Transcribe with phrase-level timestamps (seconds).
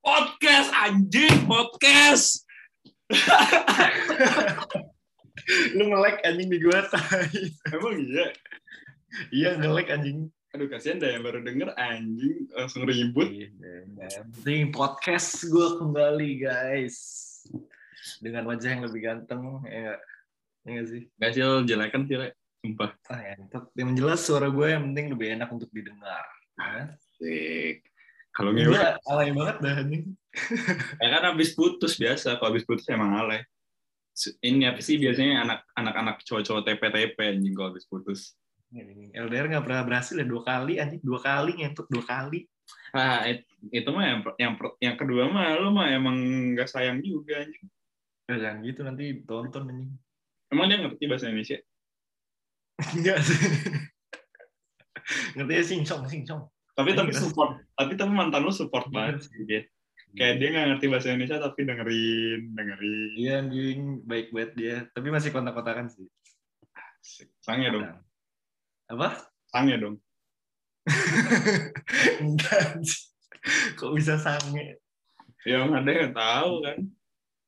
[0.00, 2.44] Podcast anjing, podcast.
[5.74, 7.54] Lu nge-lag anjing di gua tai.
[7.74, 8.26] Emang iya.
[9.30, 10.30] Iya nge-lag anjing.
[10.50, 13.30] Aduh kasihan dah yang baru denger anjing langsung ribut.
[13.30, 13.50] Iya,
[14.34, 16.96] penting podcast gua kembali guys.
[18.18, 20.00] Dengan wajah yang lebih ganteng ya nggak?
[20.68, 21.02] Ya sih?
[21.16, 22.36] Gak sih lo jelekan sih, Le.
[22.60, 22.92] Sumpah.
[23.08, 23.72] Ah, ya, tetap.
[23.72, 26.24] yang jelas suara gue yang penting lebih enak untuk didengar.
[26.60, 26.92] Ya.
[28.30, 28.78] Kalau ngewe,
[29.10, 30.04] alay banget dah anjing.
[31.02, 32.38] ya kan habis putus biasa.
[32.38, 33.42] Kalau habis putus emang alay.
[34.42, 38.34] Ini apa sih biasanya anak anak-anak cowok-cowok TP-TP anjing kalau habis putus.
[39.10, 42.46] LDR nggak pernah berhasil ya dua kali anjing dua kali ngentut dua kali.
[42.94, 46.16] Ah, it- itu mah yang yang yang kedua mah lu mah emang
[46.54, 47.66] nggak sayang juga anjing.
[48.30, 49.90] Ya, jangan gitu nanti tonton anjing.
[50.54, 51.58] Emang dia ngerti bahasa Indonesia?
[52.94, 53.38] Enggak sih.
[55.34, 56.42] Ngerti ya singcong singcong.
[56.80, 57.20] Tapi tapi Iya.
[57.20, 58.94] support, tapi tapi mantan lu support Iya.
[58.96, 59.62] banget sih dia.
[60.10, 63.10] Kayak dia nggak ngerti bahasa Indonesia tapi dengerin, dengerin.
[63.14, 64.76] Iya anjing baik banget dia.
[64.90, 66.08] Tapi masih kontak-kontakan sih.
[67.38, 67.84] Sange dong,
[68.88, 69.08] Apa?
[69.52, 69.96] sange dong.
[72.24, 72.80] Enggak.
[73.76, 74.80] Kok bisa sange?
[75.44, 76.78] Ya ada yang tahu kan.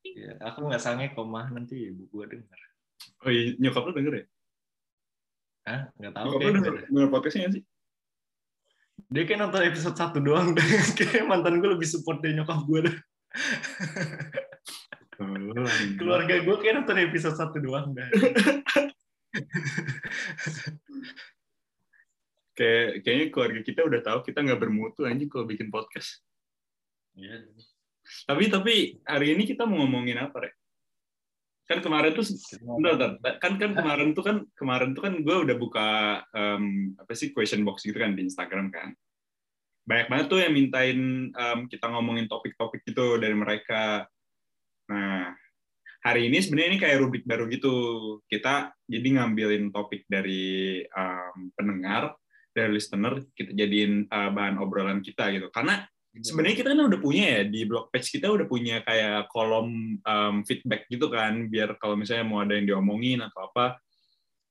[0.02, 2.60] Ya, aku nggak sange komah nanti ibu gua denger.
[3.24, 4.24] Oh iya, nyokap lu denger ya?
[5.66, 5.80] Hah?
[5.98, 7.62] Nggak tahu Nyokap lu denger, denger podcastnya sih?
[9.12, 10.48] Dia kayak nonton episode 1 doang.
[10.98, 12.96] kayak mantan gue lebih support dari nyokap gue dah.
[16.00, 18.08] Keluarga gue kayak nonton episode 1 doang dah.
[22.52, 26.20] Kayak kayaknya keluarga kita udah tahu kita nggak bermutu anjing kalau bikin podcast.
[27.16, 27.48] Iya.
[28.28, 28.74] Tapi tapi
[29.08, 30.61] hari ini kita mau ngomongin apa, Rek?
[31.68, 32.26] Kan kemarin tuh
[32.60, 33.34] Bentar, bentar.
[33.38, 35.88] kan kan kemarin tuh kan kemarin tuh kan gue udah buka
[36.34, 38.92] em, apa sih question box gitu kan di Instagram kan.
[39.82, 44.06] Banyak banget tuh yang mintain em, kita ngomongin topik-topik gitu dari mereka.
[44.90, 45.32] Nah,
[46.02, 47.74] hari ini sebenarnya ini kayak rubrik baru gitu.
[48.26, 52.14] Kita jadi ngambilin topik dari em, pendengar,
[52.52, 55.48] dari listener, kita jadiin eh, bahan obrolan kita gitu.
[55.48, 55.82] Karena
[56.20, 60.34] sebenarnya kita kan udah punya ya di blog page kita udah punya kayak kolom um,
[60.44, 63.80] feedback gitu kan biar kalau misalnya mau ada yang diomongin atau apa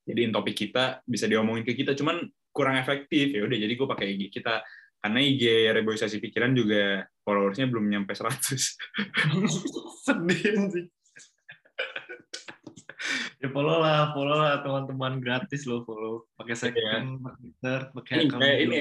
[0.06, 1.94] jadiin topik kita bisa diomongin ke kita.
[1.94, 3.32] Cuman kurang efektif.
[3.32, 4.66] Ya udah jadi gue pakai IG kita.
[5.02, 8.54] Karena IG reboisasi pikiran juga followersnya belum nyampe 100
[10.06, 10.86] Sedih sih.
[13.42, 15.18] ya follow lah, follow lah teman-teman.
[15.18, 16.30] Gratis lo follow.
[16.38, 18.78] Pakai second, pakai Twitter, pakai Ini account kayak ini.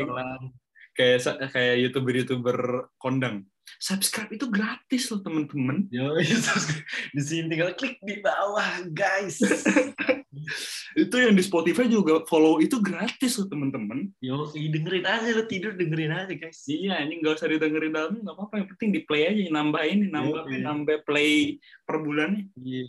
[1.01, 6.17] Kayak kayak youtuber-youtuber kondang subscribe itu gratis loh temen-temen Yo,
[7.17, 9.39] di sini tinggal klik di bawah, guys.
[11.03, 15.77] itu yang di Spotify juga follow itu gratis loh temen-temen Yo, dengerin aja lo tidur
[15.77, 16.67] dengerin aja, guys.
[16.67, 18.55] Iya, ini nggak usah didengerin dalamnya nggak apa-apa.
[18.65, 20.61] Yang penting di play aja, nambah ini, nambah iya.
[20.67, 22.51] nambah play per bulannya.
[22.59, 22.85] Iya.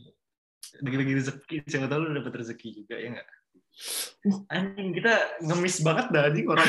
[0.81, 3.27] Lagi-lagi rezeki, siapa tahu lu dapat rezeki juga ya nggak?
[4.21, 6.67] Uh, anjing kita ngemis banget dah anjing orang.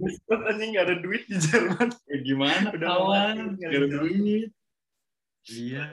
[0.00, 1.88] Ngemis banget anjing nggak ada duit di Jerman.
[2.08, 4.48] Ya, gimana Udah mati, Gak ada duit.
[5.46, 5.84] Iya.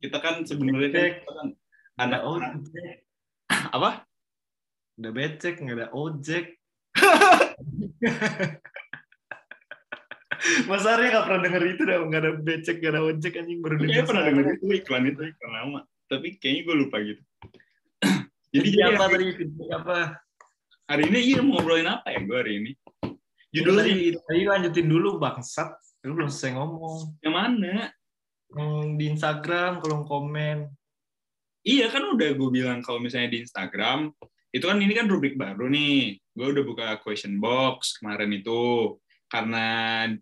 [0.00, 1.48] Kita kan sebenarnya kan, kan
[2.00, 2.96] Ada anak ojek.
[3.48, 3.90] apa?
[4.96, 6.46] Udah becek, nggak ada ojek.
[10.66, 13.74] Mas Arya nggak pernah denger itu dah, nggak ada becek, nggak ada ojek anjing baru
[13.78, 14.38] Kayaknya denger pernah sekarang.
[14.42, 15.80] dengar itu iklan itu iklan lama.
[16.08, 17.22] Tapi kayaknya gue lupa gitu.
[18.52, 19.26] Jadi Jadi jadi apa hari, tadi?
[19.40, 19.98] Feedback apa?
[20.92, 22.70] hari ini iya mau ngobrolin apa ya gue hari ini?
[23.48, 25.72] Judul Judulnya tadi, tadi lanjutin dulu bangsat.
[26.04, 27.16] Lu belum selesai ngomong.
[27.24, 27.88] yang mana?
[28.52, 30.68] Yang di Instagram, kolom komen.
[31.64, 34.12] Iya kan udah gue bilang kalau misalnya di Instagram
[34.52, 36.20] itu kan ini kan rubrik baru nih.
[36.36, 39.00] Gue udah buka question box kemarin itu
[39.32, 39.68] karena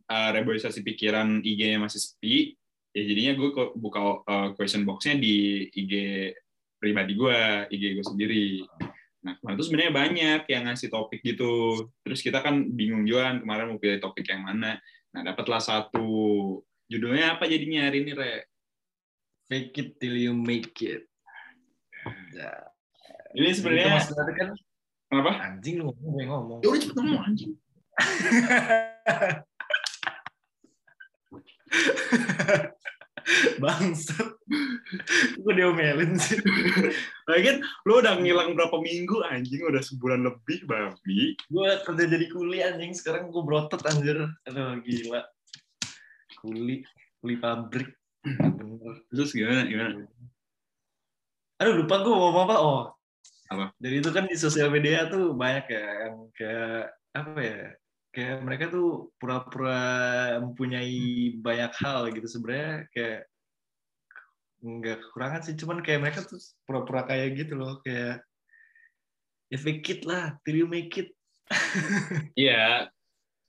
[0.06, 2.54] uh, reboisasi pikiran IG-nya masih sepi.
[2.94, 5.94] Ya jadinya gue buka uh, question box-nya di IG
[6.80, 8.64] pribadi gue, IG gue sendiri.
[9.20, 11.86] Nah kemarin tuh sebenarnya banyak yang ngasih topik gitu.
[12.00, 14.80] Terus kita kan bingung juga kan kemarin mau pilih topik yang mana.
[15.12, 16.08] Nah dapatlah satu.
[16.90, 18.48] Judulnya apa jadinya hari ini, Re?
[19.46, 21.06] Fake it till you make it.
[22.34, 22.72] Ya.
[23.36, 24.00] Ini sebenarnya
[24.34, 24.50] kan
[25.06, 25.30] kenapa?
[25.52, 26.58] anjing lu ngomong gue ngomong.
[26.64, 27.52] Ya udah cepet ngomong anjing.
[33.62, 34.28] Bangsat.
[35.38, 36.38] Gue diomelin sih.
[37.30, 41.34] Lagian lu udah ngilang berapa minggu anjing udah sebulan lebih babi.
[41.48, 42.92] Gue kerja jadi kuli anjing.
[42.96, 44.28] Sekarang gue berotot anjir.
[44.50, 45.22] Aduh gila.
[46.42, 46.82] Kuli.
[47.20, 47.90] Kuli pabrik.
[48.24, 49.04] Bener.
[49.12, 50.04] Terus gimana gimana?
[51.60, 52.56] Aduh lupa gue mau apa.
[52.58, 52.84] Oh.
[53.50, 53.74] Apa?
[53.82, 57.74] Jadi itu kan di sosial media tuh banyak ya yang kayak apa ya
[58.10, 59.80] kayak mereka tuh pura-pura
[60.42, 63.20] mempunyai banyak hal gitu sebenarnya kayak
[64.60, 66.36] nggak kekurangan sih cuman kayak mereka tuh
[66.68, 68.20] pura-pura kayak gitu loh kayak
[69.48, 71.14] ya fake it lah till you make it
[72.38, 72.86] Iya.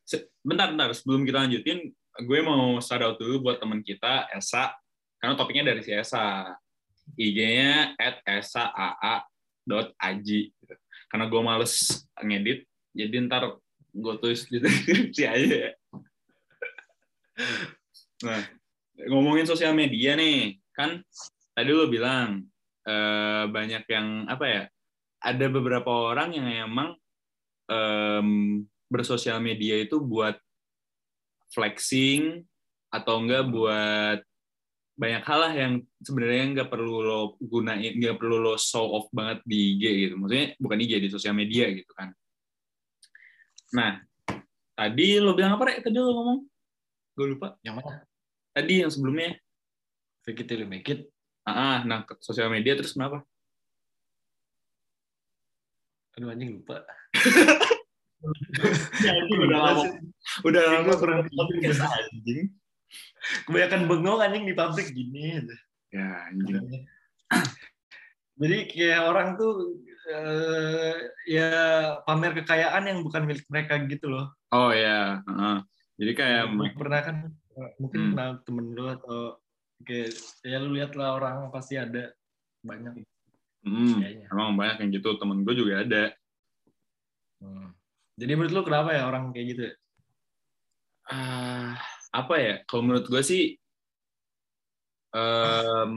[0.02, 0.90] Se- Bentar, bentar.
[0.98, 1.94] Sebelum kita lanjutin,
[2.26, 4.74] gue mau shout out dulu buat teman kita, Esa.
[5.22, 6.50] Karena topiknya dari si Esa.
[7.14, 9.62] IG-nya at esaaa.aji.
[11.12, 12.64] Karena gue males ngedit,
[12.96, 13.60] jadi ntar
[13.92, 15.72] gue tulis di deskripsi aja ya.
[18.24, 18.42] Nah,
[19.12, 21.04] ngomongin sosial media nih, kan
[21.52, 22.48] tadi lo bilang
[22.88, 24.64] eh, banyak yang apa ya?
[25.22, 26.98] Ada beberapa orang yang emang
[27.70, 30.34] em, bersosial media itu buat
[31.54, 32.42] flexing
[32.90, 34.20] atau enggak buat
[34.98, 35.74] banyak hal lah yang
[36.04, 40.16] sebenarnya nggak perlu lo gunain, nggak perlu lo show off banget di IG gitu.
[40.20, 42.12] Maksudnya bukan IG di sosial media gitu kan.
[43.72, 44.04] Nah,
[44.74, 45.80] tadi lo bilang apa Rek?
[45.82, 46.40] Tadi lo ngomong?
[47.12, 47.56] Gue lupa.
[47.62, 48.04] yang mana
[48.52, 49.36] Tadi yang sebelumnya.
[50.22, 51.10] fake it till you make it
[51.42, 53.26] Ah, nah ke sosial media terus kenapa?
[56.12, 56.84] aduh anjing lupa
[59.02, 59.84] Ya, udah lama,
[60.46, 62.54] udah lama kurang anjing.
[63.50, 65.42] kebanyakan bengong anjing di pabrik gini.
[65.90, 66.86] Ya, anjing.
[68.42, 69.78] Jadi kayak orang tuh
[70.10, 70.96] eh,
[71.30, 71.50] ya
[72.10, 74.34] pamer kekayaan yang bukan milik mereka gitu loh.
[74.50, 75.58] Oh ya, heeh.
[76.02, 77.30] jadi kayak Lu pernah kan
[77.78, 78.12] mungkin Hmm.
[78.18, 79.38] kenal temen lu atau
[79.86, 80.10] kayak
[80.42, 82.14] ya lu lihat lah orang pasti ada
[82.66, 83.06] banyak
[83.66, 84.28] hmm, kayaknya.
[84.34, 86.04] emang banyak yang gitu temen gue juga ada.
[87.42, 87.78] Hmm.
[88.18, 89.62] Jadi menurut lu kenapa ya orang kayak gitu?
[89.70, 89.74] ya?
[91.10, 91.78] Ah,
[92.14, 92.54] apa ya?
[92.66, 93.61] Kalau menurut gue sih
[95.12, 95.94] em,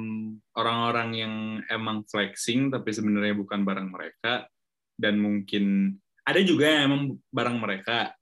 [0.58, 1.34] orang-orang yang
[1.70, 4.46] emang flexing tapi sebenarnya bukan barang mereka
[4.94, 5.94] dan mungkin
[6.24, 8.14] ada juga yang emang barang mereka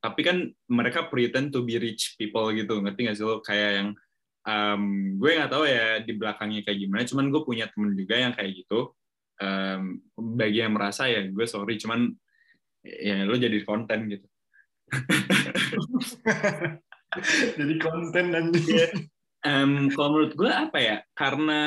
[0.00, 3.44] tapi kan mereka pretend to be rich people gitu ngerti nggak sih lo?
[3.44, 3.88] Kayak yang
[4.48, 4.82] em,
[5.20, 8.64] gue nggak tahu ya di belakangnya kayak gimana cuman gue punya temen juga yang kayak
[8.64, 8.96] gitu.
[9.36, 12.08] Em, bagi yang merasa ya gue sorry cuman
[12.80, 14.26] ya lo jadi konten gitu.
[17.56, 18.60] Jadi konten nanti.
[19.46, 20.96] Em, kalau menurut gue apa ya?
[21.14, 21.62] Karena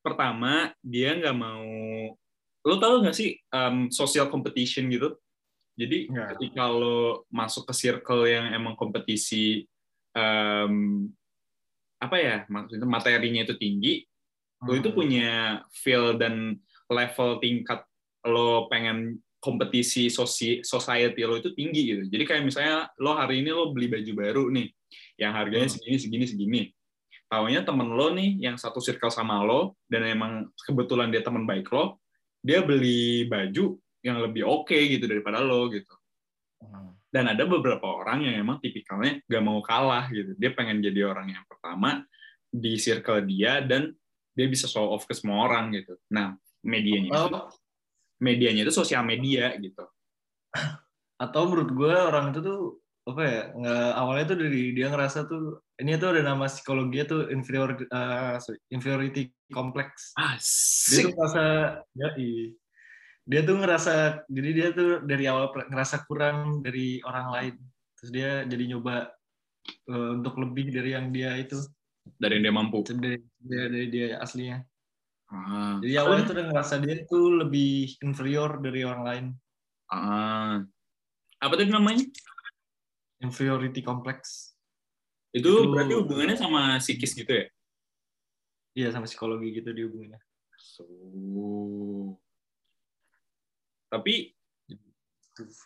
[0.00, 1.68] pertama dia nggak mau.
[2.64, 5.12] Lo tau nggak sih em, social competition gitu?
[5.76, 6.38] Jadi Nggak.
[6.38, 9.66] ketika lo masuk ke circle yang emang kompetisi
[10.14, 10.74] em,
[11.98, 13.94] apa ya maksudnya materinya itu tinggi,
[14.62, 14.96] lo itu Hmm.
[14.96, 15.30] punya
[15.74, 16.56] feel dan
[16.86, 17.82] level tingkat
[18.24, 22.02] lo pengen kompetisi sosi society lo itu tinggi gitu.
[22.08, 24.68] Jadi kayak misalnya lo hari ini lo beli baju baru nih,
[25.20, 25.74] yang harganya Hmm.
[25.76, 26.62] segini segini segini.
[27.28, 31.66] Taunya temen lo nih yang satu circle sama lo dan emang kebetulan dia teman baik
[31.72, 31.98] lo,
[32.44, 35.94] dia beli baju yang lebih oke gitu daripada lo gitu.
[36.60, 36.94] Hmm.
[37.08, 40.36] Dan ada beberapa orang yang emang tipikalnya gak mau kalah gitu.
[40.36, 42.04] Dia pengen jadi orang yang pertama
[42.50, 43.90] di circle dia dan
[44.34, 45.94] dia bisa show off ke semua orang gitu.
[46.10, 46.34] Nah,
[46.66, 47.38] medianya itu,
[48.18, 49.86] medianya itu sosial media gitu.
[51.14, 52.60] atau menurut gue orang itu tuh
[53.04, 57.28] apa ya nggak awalnya tuh dari dia ngerasa tuh ini tuh ada nama psikologi tuh
[57.28, 57.76] inferior
[58.40, 61.04] sorry, inferiority complex dia Asik.
[61.04, 61.44] tuh ngerasa
[61.92, 62.08] ya
[63.24, 63.92] dia tuh ngerasa
[64.28, 67.54] jadi dia tuh dari awal ngerasa kurang dari orang lain
[68.00, 69.12] terus dia jadi nyoba
[69.88, 71.60] eh, untuk lebih dari yang dia itu
[72.04, 72.84] Dari yang dia mampu.
[72.84, 74.64] dari dia dari dia aslinya
[75.24, 75.80] Ah.
[75.80, 79.26] jadi awalnya tuh udah ngerasa dia tuh lebih inferior dari orang lain
[79.88, 80.60] Ah.
[81.40, 82.04] Apa tadi namanya?
[83.22, 84.50] Inferiority complex
[85.34, 87.46] Itu, Itu- berarti hubungannya sama psikis gitu ya?
[88.74, 90.18] iya sama psikologi gitu dihubunginnya
[90.54, 90.86] So.
[93.90, 94.32] Tapi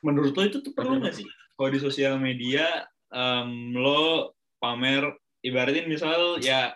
[0.01, 1.29] menurut lo itu tuh perlu nggak sih?
[1.57, 5.07] Kalau di sosial media em, lo pamer
[5.45, 6.73] ibaratin misal ya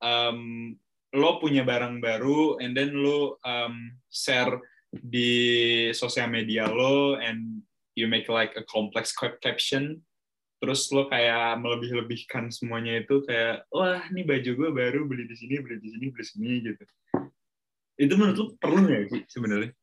[0.00, 0.72] em,
[1.12, 4.58] lo punya barang baru and then lo em, share
[4.90, 7.62] di sosial media lo and
[7.94, 10.00] you make like a complex cap- caption
[10.62, 15.58] terus lo kayak melebih-lebihkan semuanya itu kayak wah ini baju gue baru beli di sini
[15.58, 16.84] beli di sini beli di sini gitu.
[17.98, 19.74] Itu menurut lo perlu nggak sih sebenarnya?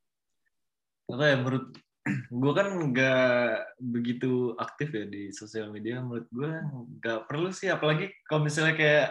[1.12, 1.76] Apa ya menurut
[2.32, 3.44] gue kan nggak
[3.76, 6.00] begitu aktif ya di sosial media.
[6.00, 6.48] Menurut gue
[6.96, 9.08] nggak perlu sih apalagi kalau misalnya kayak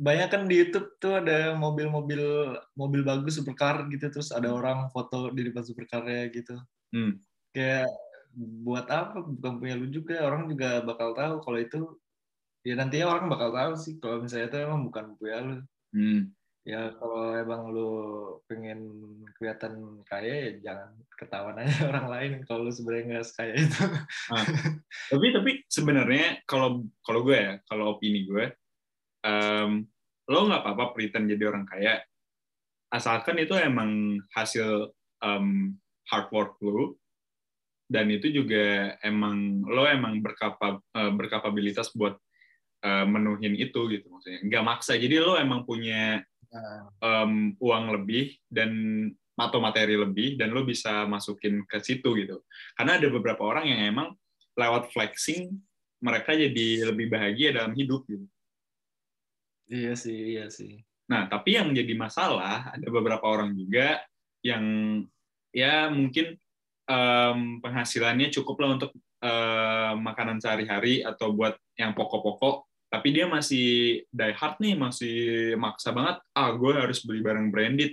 [0.00, 5.28] banyak kan di YouTube tuh ada mobil-mobil mobil bagus supercar gitu terus ada orang foto
[5.36, 6.56] di depan supercarnya gitu.
[6.96, 7.20] Hmm.
[7.52, 7.84] kayak
[8.38, 9.18] buat apa?
[9.26, 10.22] Bukan punya lu juga.
[10.22, 11.80] Orang juga bakal tahu kalau itu
[12.62, 13.98] ya nantinya orang bakal tahu sih.
[13.98, 15.56] Kalau misalnya itu emang bukan punya lu.
[15.88, 16.36] Hmm.
[16.68, 17.88] ya kalau emang lu
[18.44, 18.92] pengen
[19.40, 23.84] kelihatan kaya ya jangan ketahuan aja orang lain kalau lu sebenarnya nggak sekaya itu.
[24.28, 24.44] Nah,
[25.16, 28.52] tapi tapi sebenarnya kalau kalau gue ya kalau opini gue
[29.24, 29.88] em,
[30.28, 32.04] lo nggak apa-apa pretend jadi orang kaya.
[32.92, 34.92] Asalkan itu emang hasil
[35.24, 35.72] em,
[36.12, 37.00] hard work lo
[37.88, 42.14] dan itu juga emang lo emang berkapa eh, berkapabilitas buat
[42.84, 46.22] eh, menuhin itu gitu maksudnya nggak maksa jadi lo emang punya
[47.04, 48.70] em, uang lebih dan
[49.38, 52.42] atau materi lebih dan lo bisa masukin ke situ gitu.
[52.74, 54.08] Karena ada beberapa orang yang emang
[54.58, 55.54] lewat flexing
[56.02, 58.26] mereka jadi lebih bahagia dalam hidup gitu.
[59.68, 64.04] iya sih iya sih Nah, tapi yang jadi masalah ada beberapa orang juga
[64.44, 64.62] yang
[65.56, 66.36] ya mungkin
[66.88, 68.90] em, penghasilannya cukup lah untuk
[69.20, 75.16] em, makanan sehari-hari atau buat yang pokok-pokok, tapi dia masih die hard nih, masih
[75.60, 77.92] maksa banget, ah gue harus beli barang branded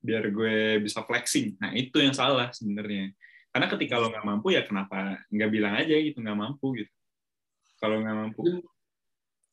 [0.00, 1.60] biar gue bisa flexing.
[1.60, 3.12] Nah, itu yang salah sebenarnya.
[3.52, 6.92] Karena ketika lo nggak mampu ya kenapa nggak bilang aja gitu nggak mampu gitu.
[7.76, 8.40] Kalau nggak mampu,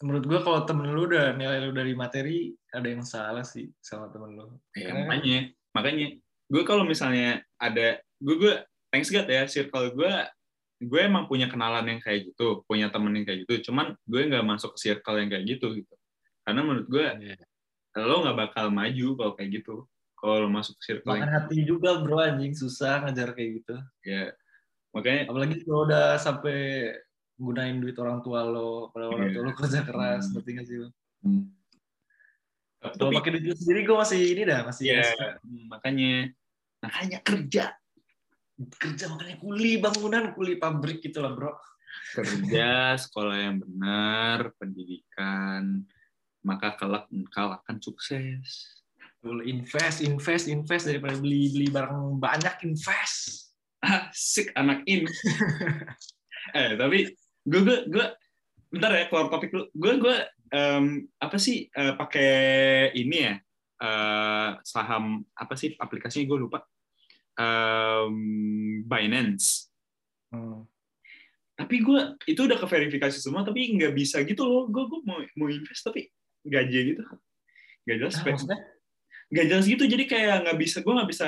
[0.05, 4.13] menurut gua kalau temen lu udah nilai lu dari materi ada yang salah sih sama
[4.13, 5.39] temen lu Ya, Karena- makanya,
[5.73, 6.07] makanya
[6.47, 8.53] gue kalau misalnya ada gue gue
[8.89, 10.13] thanks God ya circle gue
[10.77, 13.69] gue emang punya kenalan yang kayak gitu, punya temen yang kayak gitu.
[13.73, 15.95] Cuman gue nggak masuk ke circle yang kayak gitu gitu.
[16.45, 17.37] Karena menurut gue Iya.
[18.05, 19.89] lo nggak bakal maju kalau kayak gitu.
[20.17, 24.33] Kalau lo masuk ke circle makan hati juga bro anjing susah ngejar kayak gitu ya
[24.89, 26.57] makanya apalagi kalau udah sampai
[27.37, 29.33] gunain duit orang tua lo pada orang Iya.
[29.37, 30.33] tua lo kerja keras Hmm.
[30.41, 30.89] ngerti nggak sih lo
[31.21, 31.43] hmm.
[32.81, 35.21] kalau tapi pakai duit sendiri gue masih ini dah masih ya SP.
[35.69, 36.13] makanya
[36.81, 37.65] makanya kerja
[38.57, 41.53] kerja makanya kuli bangunan kuli pabrik gitu lah bro.
[42.13, 45.85] Kerja sekolah yang benar pendidikan
[46.41, 48.81] maka kelak engkau akan sukses.
[49.21, 53.53] Lu invest invest invest daripada beli beli barang banyak invest.
[53.83, 55.07] Asik anak ini.
[56.55, 57.11] Eh tapi
[57.43, 58.07] gue gue gue
[58.71, 60.17] bentar ya keluar topik lu gue gue
[60.55, 62.31] em, apa sih eh, pakai
[62.95, 63.35] ini ya
[63.83, 66.23] eh, saham apa sih aplikasinya?
[66.23, 66.63] Gue lupa
[67.37, 68.15] Em,
[68.83, 69.69] Binance.
[70.27, 70.67] Hmm.
[71.57, 74.69] tapi gue itu udah keverifikasi semua tapi nggak bisa gitu loh.
[74.69, 76.05] Gue gue mau mau invest tapi
[76.45, 77.03] nggak aja gitu.
[77.87, 78.59] Nggak jelas Ah, maksudnya?
[79.33, 81.27] Nggak jelas gitu jadi kayak nggak bisa gue nggak bisa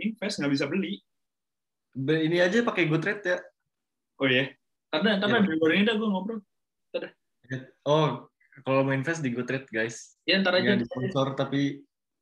[0.00, 1.04] invest nggak bisa beli.
[1.92, 3.38] Be- ini aja pakai GoTrade ya.
[4.16, 4.48] Oh ya
[4.90, 5.44] karena karena Iya.
[5.44, 6.40] dari luar ini dah gue ngobrol.
[7.84, 8.08] Oh
[8.64, 10.16] kalau mau invest di GoTrade guys.
[10.24, 10.72] Ya ntar aja.
[10.72, 11.60] Nggak di sponsor tapi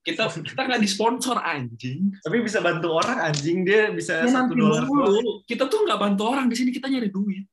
[0.09, 2.09] kita kita nggak disponsor anjing.
[2.25, 3.61] Tapi bisa bantu orang anjing.
[3.61, 6.49] Dia bisa ya, satu dolar dulu kita tuh nggak bantu orang.
[6.49, 7.45] Di sini kita nyari duit.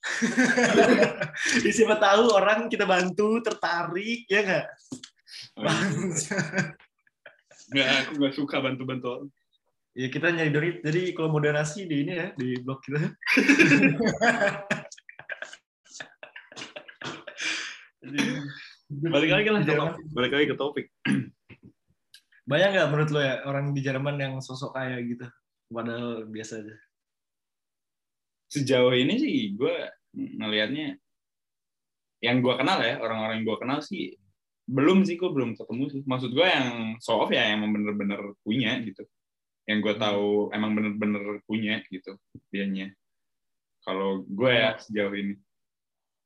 [1.60, 4.66] Ya, siapa tahu orang kita bantu tertarik ya nggak?
[7.70, 9.30] Nggak aku nggak suka bantu bantu orang.
[9.94, 10.76] Ya kita nyari duit.
[10.84, 13.00] Jadi kalau mau donasi di ini ya di blog kita.
[18.90, 20.02] Balik lagi lah topik.
[20.10, 20.86] Balik lagi ke topik
[22.48, 25.26] banyak nggak menurut lo ya orang di Jerman yang sosok kaya gitu?
[25.70, 26.76] Padahal biasa aja.
[28.50, 29.74] Sejauh ini sih gue
[30.16, 30.98] ngelihatnya
[32.20, 34.18] yang gue kenal ya orang-orang yang gue kenal sih
[34.70, 36.02] belum sih gue belum ketemu sih.
[36.06, 36.68] Maksud gue yang
[37.02, 39.02] show off ya yang emang bener-bener punya gitu.
[39.66, 40.02] Yang gue Hmm.
[40.02, 42.18] tahu emang bener-bener punya gitu
[42.50, 42.94] dianya.
[43.86, 45.34] Kalau gue ya sejauh ini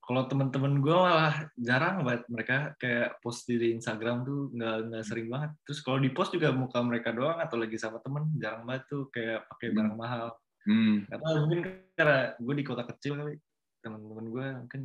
[0.05, 5.29] kalau teman-teman gue malah jarang banget mereka kayak post di Instagram tuh nggak nggak sering
[5.33, 5.51] banget.
[5.65, 9.09] Terus kalau di post juga muka mereka doang atau lagi sama temen jarang banget tuh
[9.09, 9.77] kayak pakai Hmm.
[9.81, 10.27] barang mahal.
[10.69, 10.97] Hmm.
[11.09, 11.61] Karena mungkin
[11.97, 13.35] karena gue di kota kecil kali
[13.81, 14.83] teman-teman gue mungkin.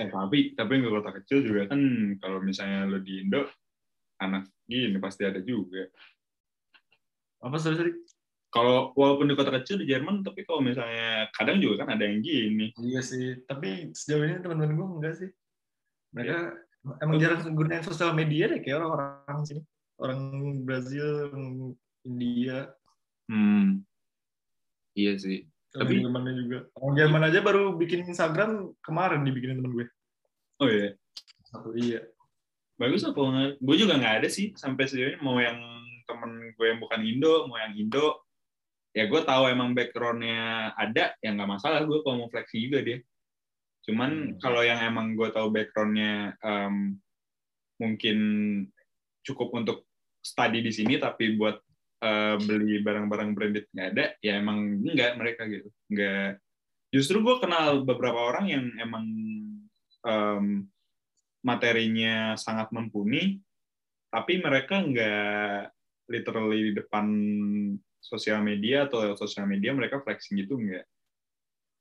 [0.00, 1.80] Eh, tapi tapi nggak kota kecil juga kan
[2.16, 3.44] kalau misalnya lo di Indo
[4.24, 5.84] anak gini pasti ada juga.
[7.44, 7.92] Apa sorry sorry
[8.54, 12.22] kalau walaupun di kota kecil di Jerman tapi kalau misalnya kadang juga kan ada yang
[12.22, 12.70] gini.
[12.78, 15.30] Iya sih tapi sejauh ini teman-teman gue enggak sih.
[16.14, 16.38] Mereka
[17.02, 19.62] emang jarang gunain sosial media deh kayak orang-orang sini.
[19.98, 20.20] Orang
[20.62, 21.74] Brazil orang
[22.06, 22.70] India.
[23.26, 23.82] Hmm.
[24.94, 25.50] Iya sih.
[25.74, 26.58] Tapi Jermannya juga.
[26.78, 29.86] Orang Jerman aja baru bikin Instagram kemarin dibikinin temen gue.
[30.62, 30.94] Oh iya?
[31.50, 32.06] Satu iya.
[32.78, 33.18] Bagus apa
[33.58, 35.58] gue juga nggak ada sih sampai sejauh ini mau yang
[36.06, 38.23] temen gue yang bukan Indo mau yang Indo
[38.94, 42.98] ya gue tahu emang backgroundnya ada ya nggak masalah gue kalau mau flexing juga dia.
[43.84, 44.38] Cuman Hmm.
[44.40, 46.96] kalau yang emang gue tahu backgroundnya em,
[47.82, 48.18] mungkin
[49.26, 49.84] cukup untuk
[50.22, 51.58] study di sini tapi buat
[52.04, 55.68] eh, beli barang-barang branded nggak ada ya emang enggak mereka gitu.
[55.90, 56.38] Nggak.
[56.94, 59.04] Justru gue kenal beberapa orang yang emang
[60.06, 60.70] em,
[61.44, 63.42] materinya sangat mumpuni
[64.08, 65.74] tapi mereka nggak
[66.08, 67.06] literally di depan
[68.04, 70.84] sosial media atau lewat sosial media mereka flexing gitu nggak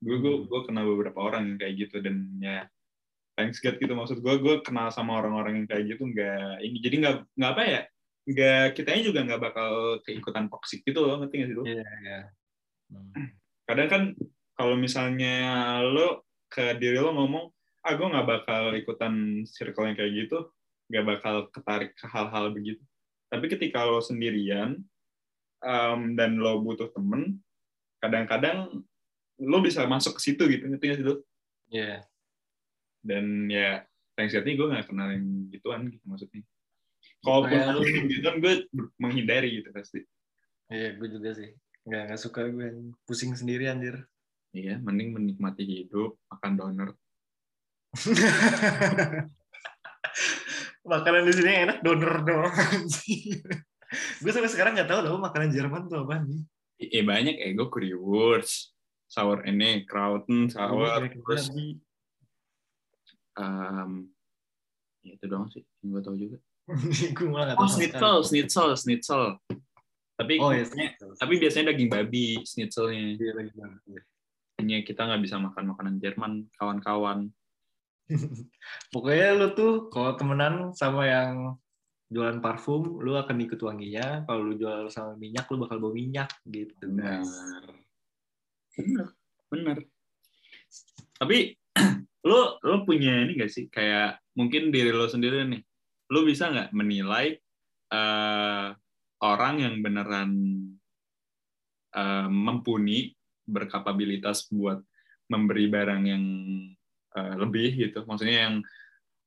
[0.03, 0.47] gue gue Hmm.
[0.47, 2.67] gue kenal beberapa orang yang kayak gitu dan ya
[3.35, 6.95] thanks God gitu maksud gue gue kenal sama orang-orang yang kayak gitu nggak ini jadi
[7.03, 7.81] nggak nggak apa ya
[8.23, 9.71] nggak kitanya juga nggak bakal
[10.07, 12.19] keikutan toxic gitu loh ngerti nggak sih lo Iya, iya.
[12.91, 13.11] Hmm.
[13.67, 14.03] kadang kan
[14.53, 15.35] kalau misalnya
[15.81, 17.49] lo ke diri lo ngomong
[17.83, 20.47] ah gue nggak bakal ikutan circle yang kayak gitu
[20.87, 22.83] nggak bakal ketarik ke hal-hal begitu
[23.27, 24.77] tapi ketika lo sendirian
[25.63, 27.39] em, dan lo butuh temen
[27.97, 28.83] kadang-kadang
[29.39, 31.15] lo bisa masuk ke situ gitu ngerti nggak sih lo
[31.71, 32.05] Iya.
[33.01, 33.81] dan ya
[34.13, 36.43] thanks God gue nggak kenal yang gituan gitu maksudnya
[37.19, 38.53] kalaupun ada lu- yang gituan gue
[38.95, 40.03] menghindari gitu pasti
[40.71, 41.53] Iya, gue juga sih.
[41.85, 44.07] Nggak, nggak suka gue yang pusing sendiri anjir.
[44.53, 46.89] iya mending menikmati hidup makan donor
[50.85, 52.53] makanan di sini enak donor doang.
[53.93, 56.41] Gue sampai sekarang nggak tahu tau makanan Jerman tuh apa nih.
[56.83, 58.73] eh banyak ego currywurst
[59.07, 61.47] sour ini krauten sour terus
[63.37, 64.09] um,
[65.03, 66.37] ya itu doang sih yang gue tahu juga
[67.17, 67.69] gue malah nggak oh tahu.
[67.69, 69.23] sama schnitzel schnitzel schnitzel
[70.13, 70.61] tapi Oh ya,
[71.17, 74.05] tapi biasanya daging babi schnitzelnya Dia lagi bagus.
[74.61, 77.33] hanya kita nggak bisa makan makanan Jerman kawan-kawan
[78.93, 81.57] Pokoknya lu tuh kalau temenan sama yang
[82.11, 84.27] jualan parfum, lu akan ikut wanginya.
[84.27, 86.87] Kalau lu jual sama minyak, lu bakal bawa minyak gitu.
[86.87, 87.23] benar.
[88.73, 89.07] Benar
[89.53, 89.77] benar.
[91.21, 91.53] Tapi
[92.29, 93.69] lo lo punya ini gak sih?
[93.69, 95.61] Kayak mungkin diri lo sendiri nih.
[96.09, 97.37] Lo bisa nggak menilai
[97.93, 98.67] eh,
[99.21, 100.31] orang yang beneran
[101.93, 103.13] eh, mumpuni
[103.45, 104.81] berkapabilitas buat
[105.29, 106.25] memberi barang yang
[107.13, 108.01] eh, lebih gitu?
[108.09, 108.55] Maksudnya yang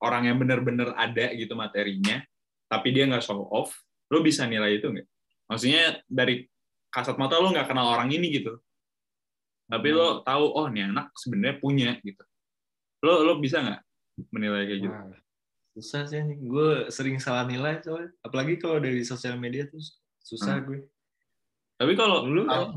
[0.03, 2.21] orang yang bener-bener ada gitu materinya
[2.67, 3.73] tapi dia nggak show off
[4.11, 5.07] lo bisa nilai itu nggak?
[5.51, 6.47] Maksudnya dari
[6.91, 8.59] kasat mata lo nggak kenal orang ini gitu.
[9.67, 12.23] Tapi lo tahu oh nih anak sebenarnya punya gitu.
[13.03, 13.81] Lo lo bisa nggak
[14.31, 14.95] menilai kayak gitu?
[14.95, 15.19] Wah,
[15.75, 16.39] susah sih nih.
[16.47, 18.15] Gue sering salah nilai soalnya.
[18.23, 19.83] Apalagi kalau dari sosial media tuh
[20.23, 20.87] susah gue.
[21.77, 22.49] tapi kalau Lu?
[22.49, 22.73] kalau-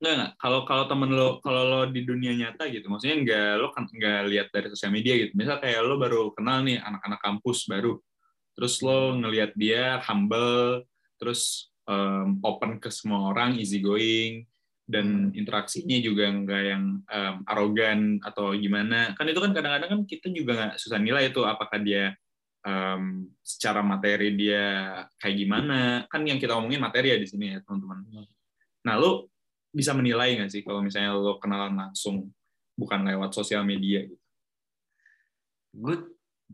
[0.00, 0.32] nggak nggak.
[0.40, 4.20] Kalau kalau temen lo kalau lo di dunia nyata gitu maksudnya nggak lo kan nggak
[4.32, 5.36] lihat dari sosial media gitu.
[5.36, 8.00] Misal kayak lo baru kenal nih anak-anak kampus baru
[8.56, 10.84] terus lo ngelihat dia humble
[11.20, 14.46] terus um, open ke semua orang easy going
[14.90, 19.14] dan interaksinya juga nggak yang um, arogan atau gimana.
[19.14, 22.18] Kan itu kan kadang-kadang kan kita juga nggak susah nilai itu apakah dia
[22.66, 24.66] um, secara materi dia
[25.22, 25.80] kayak gimana.
[26.10, 28.02] Kan yang kita omongin materi ya di sini ya teman-teman.
[28.82, 29.30] Nah lo
[29.70, 32.26] bisa menilai nggak sih kalau misalnya lo kenalan langsung
[32.74, 34.26] bukan lewat sosial media gitu?
[35.70, 36.02] Gue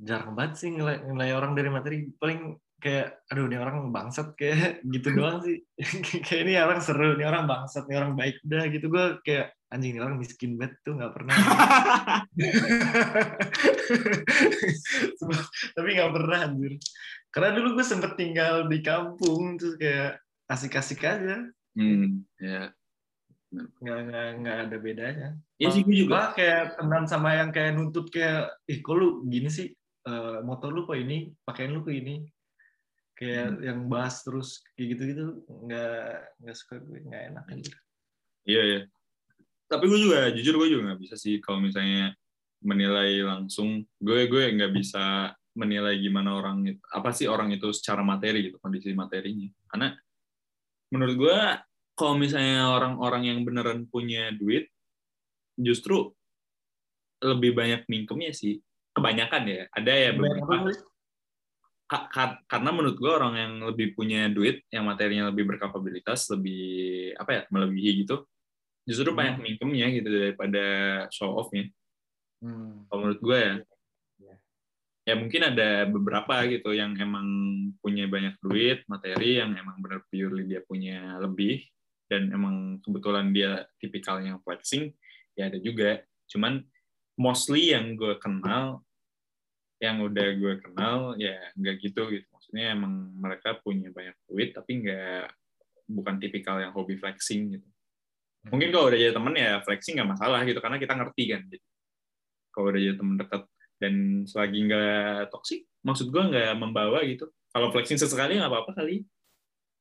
[0.03, 1.97] jarang banget sih nilai, nilai orang dari materi.
[2.17, 5.65] Paling kayak aduh ini orang bangsat kayak gitu doang sih.
[6.27, 8.41] Kayak ini orang seru ini orang bangsat ini orang baik.
[8.45, 11.37] Udah gitu gue kayak anjing ini orang miskin banget tuh nggak pernah.
[15.77, 16.73] Tapi nggak pernah anjir.
[17.33, 21.49] Karena dulu gue sempet tinggal di kampung terus kayak asik-asik aja.
[21.77, 22.73] Hmm ya
[23.57, 25.29] nggak nggak nggak ada bedanya.
[25.57, 26.35] Ya sih gue juga.
[26.37, 29.73] kayak teman sama yang kayak nuntut kayak, ih kok lu gini sih,
[30.07, 32.23] Eh, motor lu kok ini, pakaian lu kok ini,
[33.19, 37.75] kayak yang bahas terus kayak gitu-gitu, nggak nggak suka gue, nggak enak aja.
[38.47, 38.81] Iya ya.
[39.67, 42.15] Tapi gue juga jujur gue juga nggak bisa sih kalau misalnya
[42.63, 43.83] menilai langsung.
[43.99, 48.63] Gue gue nggak bisa menilai gimana orang itu apa sih orang itu secara materi gitu
[48.63, 49.51] kondisi materinya.
[49.67, 49.91] Karena
[50.95, 51.39] menurut gue
[51.99, 54.71] kalau misalnya orang-orang yang beneran punya duit
[55.59, 56.15] justru
[57.19, 58.63] lebih banyak mingkemnya sih.
[58.97, 59.63] Kebanyakan ya.
[59.77, 60.73] Ada ya beberapa
[61.87, 67.15] Ka- ka- karena menurut gue orang yang lebih punya duit, yang materinya lebih berkapabilitas, lebih
[67.15, 68.27] apa ya, melebihi gitu,
[68.83, 69.19] justru Hmm.
[69.23, 70.65] banyak mingkemnya gitu daripada
[71.15, 71.71] show off-nya.
[72.43, 72.91] Hmm.
[72.91, 73.55] Kalau menurut gue ya,
[74.19, 74.35] Iya.
[75.07, 77.29] ya mungkin ada beberapa gitu yang emang
[77.79, 81.71] punya banyak duit, materi yang emang benar purely dia punya lebih,
[82.11, 84.91] dan emang kebetulan dia tipikalnya flexing,
[85.39, 86.03] ya ada juga.
[86.27, 86.67] Cuman
[87.15, 88.83] mostly yang gue kenal
[89.77, 92.27] yang udah gue kenal ya nggak gitu gitu.
[92.33, 95.29] Maksudnya emang mereka punya banyak duit tapi nggak
[95.87, 97.69] bukan tipikal yang hobi flexing gitu.
[98.47, 101.67] Mungkin kalau udah jadi temen ya flexing nggak masalah gitu karena kita ngerti kan gitu.
[102.57, 103.43] kalau udah jadi temen dekat
[103.77, 107.29] dan selagi nggak toksik maksud gue nggak membawa gitu.
[107.53, 109.05] Kalau flexing sesekali nggak apa-apa kali.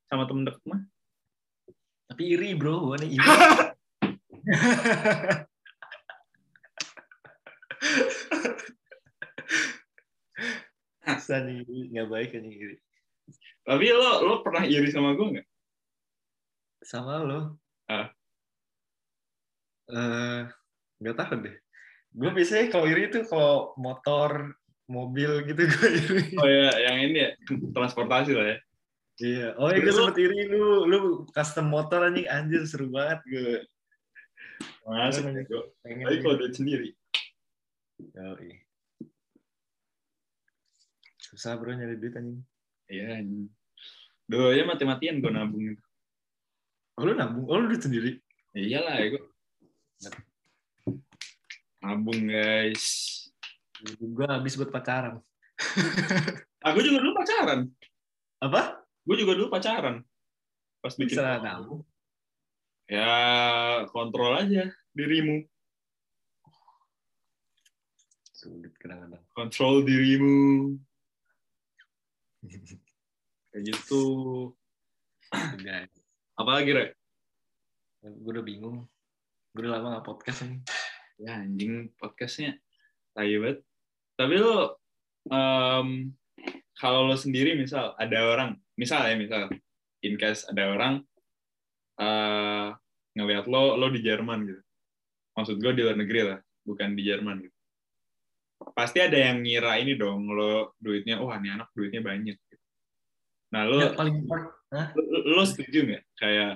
[0.06, 0.86] Sama temen dekat mah.
[2.06, 3.18] Tapi iri bro, gue iri.
[11.26, 12.78] Susah nih, nggak baik kan iri.
[13.66, 15.48] Tapi lo lo pernah iri sama gue nggak?
[16.86, 17.58] Sama lo.
[17.90, 18.14] Ah.
[19.90, 20.42] Eh,
[21.02, 21.58] nggak tahu deh.
[22.14, 24.54] Gue biasanya kalau iri itu kalau motor,
[24.86, 26.38] mobil gitu gue iri.
[26.38, 27.30] Oh ya, yang ini ya
[27.74, 28.58] transportasi lah ya.
[29.18, 29.48] Iya.
[29.58, 31.00] Oh iya, gue sempet iri lu, lu
[31.34, 33.66] custom motor anjing anjir seru banget gue.
[34.86, 35.64] Masuk Iya, gue.
[35.82, 36.94] Tapi kalau duit sendiri.
[38.14, 38.62] Yoi.
[41.36, 42.40] Susah bro nyari duit anjing.
[42.88, 43.20] Iya.
[43.20, 43.52] anjing.
[44.26, 45.76] Duh, ya mati-matian gue nabung.
[46.96, 47.44] Oh lu nabung?
[47.52, 48.24] Oh lu duit sendiri?
[48.56, 49.24] Ya iyalah ya gue.
[51.84, 52.86] Nabung guys.
[54.00, 55.20] Gue habis buat pacaran.
[56.72, 57.68] Aku juga dulu pacaran.
[58.40, 58.80] Apa?
[59.04, 60.08] Gue juga dulu pacaran.
[60.80, 61.20] Pas bikin.
[61.20, 61.84] Bisa nabung.
[62.88, 63.12] Ya
[63.92, 65.44] kontrol aja dirimu.
[68.32, 69.20] Sulit kadang-kadang.
[69.36, 70.80] Kontrol dirimu.
[72.46, 74.04] Kayak gitu.
[75.62, 75.94] Guys.
[76.38, 76.92] Apalagi, Rek?
[78.06, 78.86] Gue udah bingung.
[79.56, 80.62] Gue udah lama gak podcast ini.
[81.16, 82.60] Ya anjing podcastnya
[83.16, 83.64] tai banget.
[84.20, 84.76] Tapi lo
[85.32, 86.12] em,
[86.76, 89.48] kalau lo sendiri misal ada orang, misal ya misal
[90.04, 91.00] in case ada orang
[91.96, 92.68] eh
[93.16, 94.62] ngelihat lo lo di Jerman gitu.
[95.40, 97.55] Maksud gue di luar negeri lah, bukan di Jerman gitu.
[98.56, 102.38] Pasti ada yang ngira ini dong lo duitnya, wah ini anak duitnya banyak.
[102.38, 102.66] Gitu.
[103.52, 106.54] Nah lo Ya, paling lo, lo setuju nggak kayak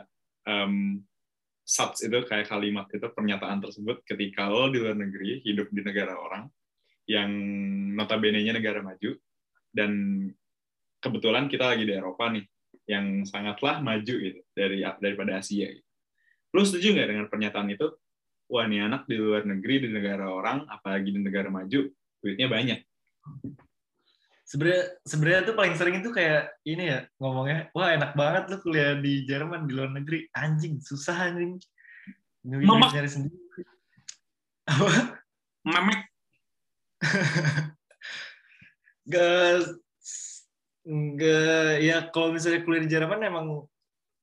[0.48, 1.04] em
[1.70, 6.18] such itu kayak kalimat itu pernyataan tersebut ketika lo di luar negeri hidup di negara
[6.18, 6.50] orang
[7.06, 7.30] yang
[7.94, 9.14] notabene-nya negara maju
[9.70, 9.92] dan
[10.98, 12.46] kebetulan kita lagi di Eropa nih
[12.90, 15.90] yang sangatlah maju gitu dari daripada Asia gitu.
[16.58, 17.88] Lo setuju nggak dengan pernyataan itu?
[18.50, 21.86] Wah, nih anak di luar negeri di negara orang, apalagi di negara maju,
[22.22, 22.80] duitnya banyak.
[24.50, 28.98] sebenarnya sebenarnya tuh paling sering itu kayak ini ya ngomongnya wah enak banget lu kuliah
[28.98, 31.62] di Jerman di luar negeri anjing susah anjing
[32.42, 32.90] nyari Mamak.
[32.98, 33.38] nyari sendiri
[34.66, 35.20] apa
[35.66, 36.02] Memek.
[39.10, 39.66] Gak,
[40.86, 43.66] nggak ya kalau misalnya kuliah di Jerman emang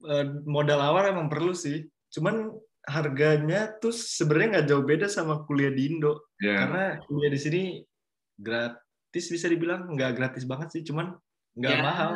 [0.07, 1.91] eh, modal awal emang perlu sih.
[2.15, 2.55] Cuman
[2.87, 6.31] harganya tuh sebenarnya nggak jauh beda sama kuliah di Indo.
[6.39, 6.63] Ya.
[6.63, 7.63] Karena kuliah di sini
[8.39, 11.13] gratis bisa dibilang nggak gratis banget sih, cuman
[11.55, 11.83] nggak Ya.
[11.83, 12.11] mahal.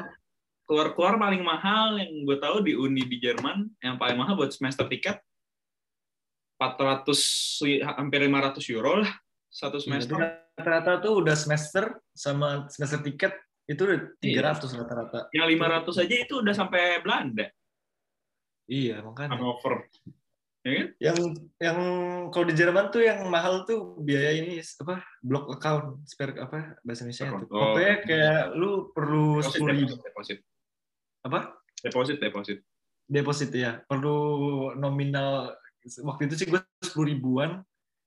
[0.70, 4.86] keluar-keluar paling mahal yang gue tahu di uni di Jerman yang paling mahal buat semester
[4.86, 5.18] tiket
[6.62, 7.10] 400
[7.66, 9.10] li- hampir 500 euro lah
[9.50, 10.14] satu Iya, semester.
[10.54, 13.34] Rata-rata tuh udah semester sama semester tiket
[13.66, 14.54] itu udah Iya.
[14.54, 15.26] 300 rata-rata.
[15.34, 17.50] Yang 500 aja itu udah sampai Belanda,
[18.70, 19.34] Iya, makanya.
[19.34, 19.90] Hannover.
[20.60, 20.86] Ya kan?
[21.00, 21.18] yang
[21.56, 21.78] yang
[22.28, 27.08] kalau di Jerman tuh yang mahal tuh biaya ini apa block account spare apa bahasa
[27.08, 27.48] Indonesia tuh.
[27.48, 27.72] Oh.
[27.72, 29.94] pokoknya kayak lu perlu Deposit, sepuluh ribu.
[29.96, 30.38] deposit,
[31.24, 31.38] apa?
[31.80, 32.58] Deposit, deposit.
[33.08, 33.80] deposit ya.
[33.88, 34.18] Perlu
[34.76, 35.56] nominal
[36.04, 37.50] waktu itu sih gue sepuluh ribuan.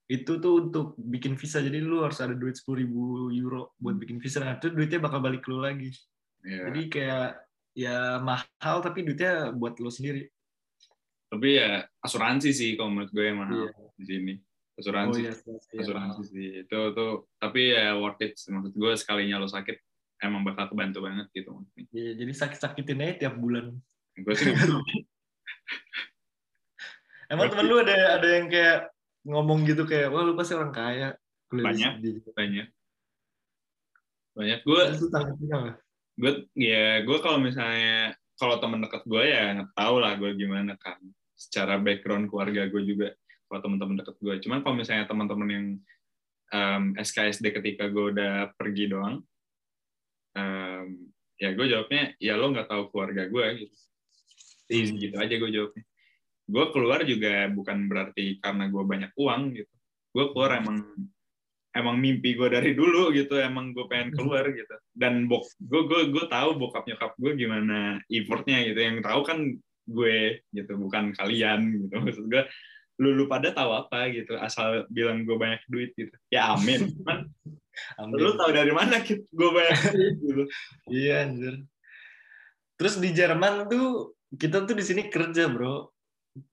[0.06, 1.58] Itu tuh untuk bikin visa.
[1.58, 4.46] Jadi lu harus ada duit sepuluh ribu euro buat bikin visa.
[4.46, 5.90] Nah itu duitnya bakal balik lu lagi.
[6.44, 6.68] Ya.
[6.68, 7.30] jadi kayak
[7.72, 10.28] ya mahal tapi duitnya buat lu sendiri
[11.34, 13.70] Tapi ya asuransi sih kalau menurut gue yang mahal Iya.
[13.96, 14.34] di sini.
[14.38, 15.20] oh Asuransi.
[15.20, 16.46] iya iya, asuransi sih.
[16.62, 18.34] Itu tuh tapi ya worth it.
[18.38, 19.78] Maksud gue sekalinya lo sakit
[20.20, 21.64] emang bakal kebantu banget gitu.
[21.90, 23.76] Iya, jadi sakit-sakitin aja tiap bulan
[24.14, 24.56] Gue sih nggak-
[27.32, 28.94] Emang temen lu ada ada yang kayak
[29.26, 31.18] ngomong gitu kayak, wah lu pasti orang kaya.
[31.50, 31.92] Banyak.
[31.98, 32.68] sini." banyak.
[34.34, 34.60] Banyak.
[34.62, 34.82] Gue
[36.14, 40.74] gue ya gue kalau misalnya kalau teman dekat gue ya nggak tahu lah gue gimana
[40.78, 40.98] kan
[41.44, 43.08] secara background keluarga gue juga
[43.52, 45.66] kalau teman-teman dekat gue cuman kalau misalnya teman-teman yang
[46.56, 49.20] em, SKSD ketika gue udah pergi doang
[50.40, 53.76] em, ya gue jawabnya ya lo nggak tahu keluarga gue gitu.
[54.72, 55.84] Easy gitu aja gue jawabnya.
[56.48, 59.74] Gue keluar juga bukan berarti karena gue banyak uang gitu.
[60.16, 60.88] Gue keluar emang
[61.74, 64.76] emang mimpi gue dari dulu gitu emang gue pengen keluar gitu.
[64.96, 68.80] Dan bok gue gue gue tahu bokap nyokap gue gimana effortnya gitu.
[68.80, 69.40] Yang tahu kan
[69.84, 72.44] gue gitu bukan kalian gitu maksud gue
[73.02, 77.26] lu lu pada tahu apa gitu asal bilang gue banyak duit gitu ya amin cuman
[77.98, 78.18] Ambil.
[78.22, 80.44] lu tahu dari mana gitu gue banyak duit gitu
[80.94, 81.56] Iya anjir.
[82.78, 85.90] Terus di Jerman tuh kita tuh di sini kerja, Bro.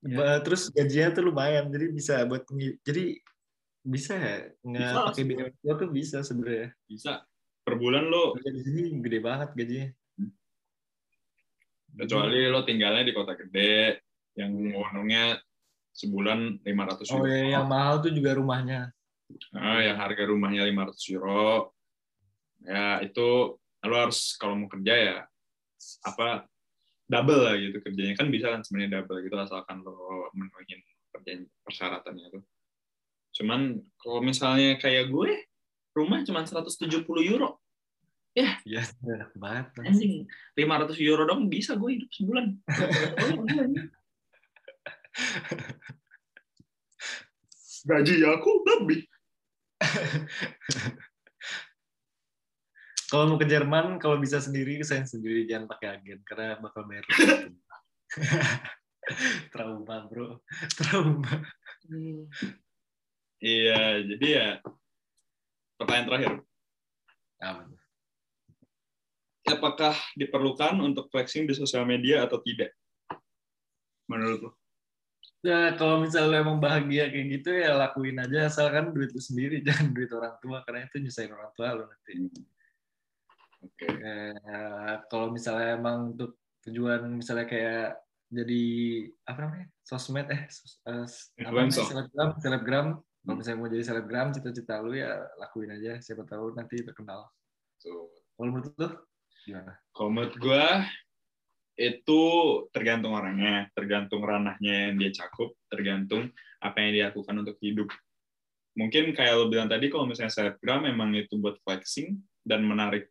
[0.04, 2.44] Ba- Terus gajinya tuh lumayan, jadi bisa buat
[2.84, 3.16] jadi
[3.80, 6.76] bisa ya nggak pakai biaya tuh bisa sebenarnya.
[6.84, 7.24] bisa
[7.64, 9.88] per bulan lo di sini gede banget gajinya.
[11.96, 14.02] Kecuali lo tinggalnya di kota gede
[14.38, 15.38] yang uangnya
[15.90, 17.26] sebulan 500 Oh euro.
[17.26, 18.94] ya, yang mahal tuh juga rumahnya.
[19.54, 21.74] Nah, yang harga rumahnya 500 euro.
[22.62, 25.18] Ya, itu lo harus kalau mau kerja ya
[26.04, 26.44] apa
[27.08, 28.14] double lah gitu kerjanya.
[28.14, 32.40] Kan bisa kan sebenarnya double gitu asalkan lo menuhin perjanjian persyaratannya itu
[33.30, 35.46] cuman kalau misalnya kayak gue
[35.94, 37.58] rumah cuma 170 euro
[38.36, 40.22] ya enak banget anjing
[40.54, 42.54] 500 euro dong bisa gue hidup sebulan.
[47.80, 49.08] Gaji aku lebih.
[53.10, 57.02] Kalau mau ke Jerman kalau bisa sendiri saya sendiri jangan pakai agen karena bakal bayar
[59.50, 60.38] trauma bro.
[60.78, 61.42] Trauma.
[63.42, 64.48] Iya jadi ya
[65.80, 66.32] pertanyaan terakhir.
[67.40, 67.79] Apa
[69.54, 72.74] apakah diperlukan untuk flexing di sosial media atau tidak
[74.10, 74.52] menurut lo
[75.40, 79.96] Ya kalau misalnya emang bahagia kayak gitu ya lakuin aja asalkan duit lu sendiri jangan
[79.96, 82.12] duit orang tua karena itu nyusahin orang tua lu nanti.
[83.64, 83.88] Oke.
[83.88, 86.36] Eh, kalau misalnya emang untuk
[86.68, 88.62] tujuan misalnya kayak jadi
[89.26, 91.16] apa namanya sosmed eh sos, apa namanya?
[91.40, 91.84] Influencer.
[91.88, 96.84] selebgram selebgram kalau misalnya mau jadi selebgram cita-cita lu ya lakuin aja siapa tahu nanti
[96.84, 97.28] terkenal.
[97.80, 98.88] So, Kalau menurut lu
[99.50, 99.74] gimana?
[99.90, 100.66] Kalau menurut gue
[101.80, 102.22] itu
[102.70, 106.30] tergantung orangnya, tergantung ranahnya yang dia cakup, tergantung
[106.62, 107.88] apa yang dia lakukan untuk hidup.
[108.78, 113.10] Mungkin kayak lo bilang tadi, kalau misalnya selebgram memang itu buat flexing dan menarik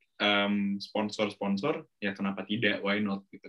[0.80, 2.84] sponsor-sponsor, ya kenapa tidak?
[2.84, 3.48] Why not gitu.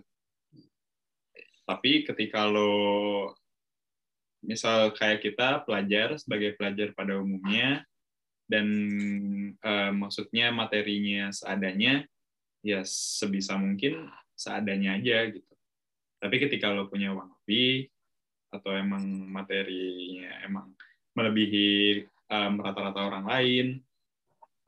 [1.67, 3.35] Tapi ketika lo
[4.41, 7.85] misal kayak kita pelajar sebagai pelajar pada umumnya
[8.49, 8.67] dan
[9.55, 12.09] eh, maksudnya materinya seadanya
[12.61, 15.55] ya sebisa mungkin seadanya aja gitu.
[16.21, 17.89] Tapi ketika lo punya uang lebih
[18.51, 20.75] atau emang materinya emang
[21.17, 23.67] melebihi em, rata-rata orang lain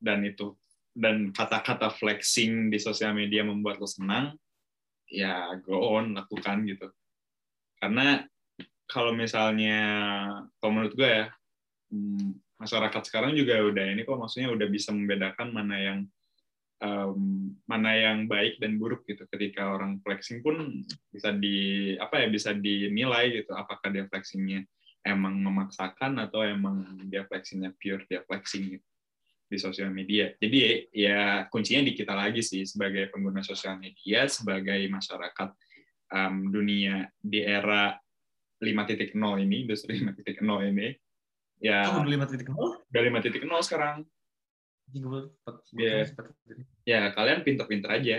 [0.00, 0.56] dan itu
[0.92, 4.36] dan kata-kata flexing di sosial media membuat lo senang,
[5.08, 6.92] ya go on lakukan gitu.
[7.80, 8.20] Karena
[8.84, 9.80] kalau misalnya
[10.60, 11.26] kalau menurut gue ya
[12.60, 15.98] masyarakat sekarang juga udah ini kok maksudnya udah bisa membedakan mana yang
[16.82, 19.22] em, mana yang baik dan buruk gitu.
[19.30, 20.82] Ketika orang flexing pun
[21.14, 24.66] bisa di apa ya bisa dinilai gitu apakah dia flexingnya
[25.06, 28.86] emang memaksakan atau emang dia flexingnya pure dia flexing gitu
[29.52, 30.32] di sosial media.
[30.40, 35.48] Jadi ya kuncinya di kita lagi sih sebagai pengguna sosial media sebagai masyarakat
[36.12, 37.94] em, dunia di era
[38.62, 40.94] 5.0 ini industri 5.0 ini
[41.58, 41.86] ya
[42.30, 42.78] titik nol?
[42.90, 44.06] udah 5.0 sekarang
[45.72, 46.04] Iya.
[46.84, 48.16] ya kalian pinter-pinter aja.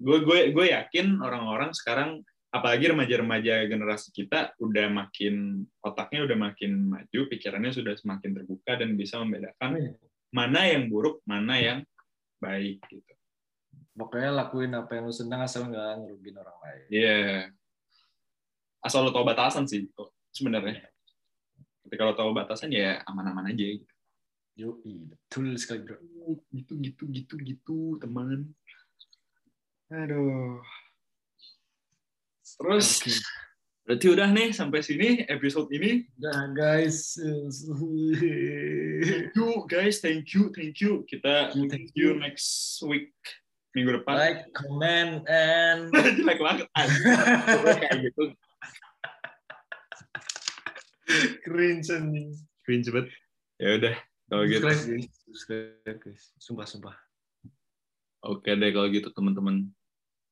[0.00, 6.90] Gue gue gue yakin orang-orang sekarang apalagi remaja-remaja generasi kita udah makin otaknya udah makin
[6.90, 9.94] maju, pikirannya sudah semakin terbuka dan bisa membedakan
[10.34, 11.78] mana yang buruk, mana yang
[12.42, 13.12] baik gitu.
[13.94, 16.82] Pokoknya lakuin apa yang lu senang asal nggak ngerugiin orang lain.
[16.88, 17.20] Iya.
[18.80, 19.86] Asal lo tahu batasan sih
[20.32, 20.88] sebenarnya.
[21.84, 23.89] Ketika lo tahu batasan ya aman-aman aja gitu.
[24.58, 25.98] Yoi, betul sekali bro.
[26.50, 28.50] Gitu gitu gitu gitu teman.
[29.90, 30.62] Aduh.
[32.60, 33.12] Terus Oke.
[33.88, 36.04] berarti udah nih sampai sini episode ini.
[36.20, 37.16] Nah guys,
[39.00, 41.02] Thank you guys, thank you, thank you.
[41.08, 42.14] Kita Thank you.
[42.14, 43.14] you next week
[43.70, 44.14] minggu depan.
[44.18, 46.66] like, comment, and Jelek banget.
[46.74, 48.24] Kayak gitu.
[51.42, 52.30] cringe anjing.
[52.66, 53.08] Cringe banget.
[53.60, 53.94] Ya udah,
[54.30, 54.62] kalau gitu.
[54.62, 56.22] Subscribe guys, subscribe guys.
[56.38, 56.96] Sumpah sumpah.
[58.22, 59.66] Oke deh kalau gitu teman-teman.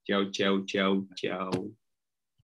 [0.06, 1.50] Ciao ciao ciao ciao.